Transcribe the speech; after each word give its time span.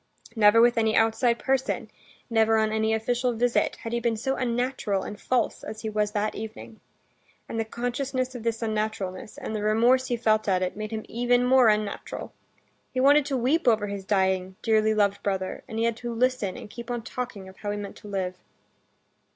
Never 0.35 0.59
with 0.61 0.79
any 0.79 0.95
outside 0.95 1.37
person, 1.37 1.91
never 2.27 2.57
on 2.57 2.71
any 2.71 2.91
official 2.91 3.33
visit 3.33 3.75
had 3.83 3.93
he 3.93 3.99
been 3.99 4.17
so 4.17 4.35
unnatural 4.35 5.03
and 5.03 5.21
false 5.21 5.61
as 5.63 5.81
he 5.81 5.91
was 5.91 6.09
that 6.13 6.33
evening. 6.33 6.79
And 7.47 7.59
the 7.59 7.65
consciousness 7.65 8.33
of 8.33 8.41
this 8.41 8.63
unnaturalness, 8.63 9.37
and 9.37 9.55
the 9.55 9.61
remorse 9.61 10.07
he 10.07 10.17
felt 10.17 10.47
at 10.47 10.63
it, 10.63 10.75
made 10.75 10.89
him 10.89 11.05
even 11.07 11.45
more 11.45 11.67
unnatural. 11.67 12.33
He 12.91 12.99
wanted 12.99 13.27
to 13.27 13.37
weep 13.37 13.67
over 13.67 13.85
his 13.85 14.03
dying, 14.03 14.55
dearly 14.63 14.95
loved 14.95 15.21
brother, 15.21 15.63
and 15.67 15.77
he 15.77 15.85
had 15.85 15.97
to 15.97 16.11
listen 16.11 16.57
and 16.57 16.67
keep 16.67 16.89
on 16.89 17.03
talking 17.03 17.47
of 17.47 17.57
how 17.57 17.69
he 17.69 17.77
meant 17.77 17.97
to 17.97 18.07
live. 18.07 18.37